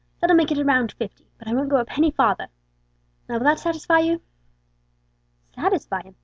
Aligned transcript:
That'll 0.19 0.35
make 0.35 0.51
it 0.51 0.57
a 0.57 0.65
round 0.65 0.93
fifty; 0.93 1.27
but 1.37 1.47
I 1.47 1.53
won't 1.53 1.69
go 1.69 1.77
a 1.77 1.85
penny 1.85 2.09
farther. 2.09 2.47
Now 3.29 3.37
will 3.37 3.43
that 3.43 3.59
satisfy 3.59 3.99
you?" 3.99 4.19
Satisfy 5.53 6.01
him? 6.01 6.15